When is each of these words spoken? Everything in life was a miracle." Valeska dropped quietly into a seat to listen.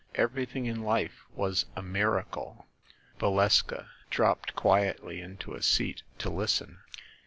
Everything 0.15 0.65
in 0.65 0.81
life 0.81 1.25
was 1.35 1.65
a 1.75 1.83
miracle." 1.83 2.65
Valeska 3.19 3.87
dropped 4.09 4.55
quietly 4.55 5.21
into 5.21 5.53
a 5.53 5.61
seat 5.61 6.01
to 6.17 6.27
listen. 6.31 6.79